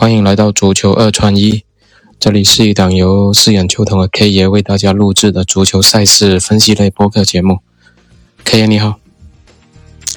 [0.00, 1.64] 欢迎来到足球二串一，
[2.20, 7.58] 这里是一档由四眼球童和 K 爷为大家录制的足球赛事分析类播客节目。
[8.44, 9.00] K 爷你好，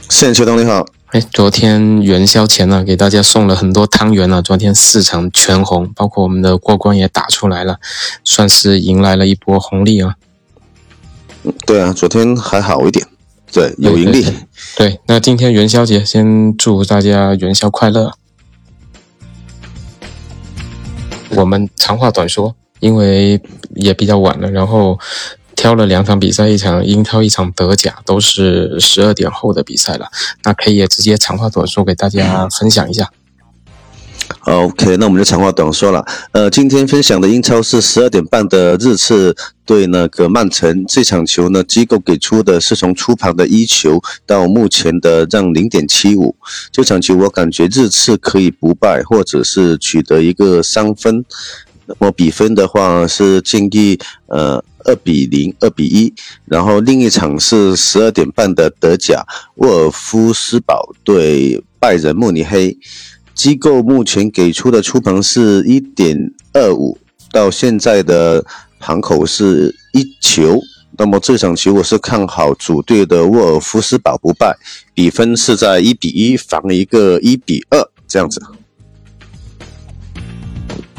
[0.08, 0.86] 四眼球童你好。
[1.08, 4.40] 哎，昨天元宵前呢，给大家送了很多汤圆啊。
[4.40, 7.78] 昨天市场全红，包括我们的过关也打出来了，
[8.24, 10.14] 算是迎来了一波红利啊。
[11.42, 13.08] 嗯，对啊，昨天还好一点，
[13.52, 14.24] 对，有盈利。
[14.78, 18.14] 对，那今天元宵节，先祝大家元宵快乐。
[21.36, 23.42] 我们长话短说，因为
[23.76, 25.00] 也比较晚了，然后
[25.56, 30.08] 挑了两场比赛，一场英超，一场德甲，都是十二点后的比赛了。
[30.44, 33.10] 那可以也直接长话短说给大家分享一下。
[34.46, 36.04] OK，那我们就长话短说了。
[36.32, 46.36] 呃，今天分享的英超是十二点半的日次对那个曼城这场球呢，机构给出的是从出盘的一球到目前的让零点七五。
[46.72, 51.24] 这场球我感觉日次可以不败，或者是取得一个三分。
[51.86, 56.12] 那么比分的话是建议呃二比零、二比一。
[56.46, 59.24] 然后另一场是十二点半的德甲，
[59.58, 62.76] 沃尔夫斯堡对拜仁慕尼黑。
[63.42, 66.96] 机构目前给出的出盘是一点二五，
[67.32, 68.46] 到现在的
[68.80, 70.62] 盘口是一球。
[70.96, 74.56] 那么这场球我是看好主队的沃尔夫斯堡不败，
[74.94, 78.40] 比分是在一比一防一个一比二这样子。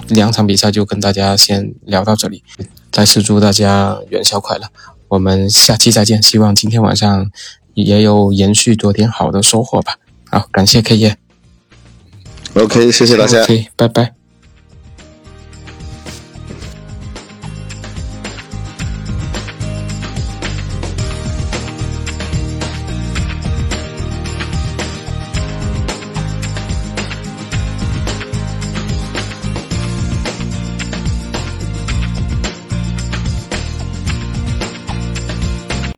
[0.09, 2.43] 两场比赛就跟大家先聊到这里，
[2.91, 4.65] 再次祝大家元宵快乐，
[5.07, 6.20] 我们下期再见。
[6.20, 7.31] 希望今天晚上
[7.75, 9.95] 也有延续昨天好的收获吧。
[10.29, 11.22] 好，感谢 K 爷。
[12.55, 13.45] OK，谢谢大家。
[13.77, 14.22] 拜拜。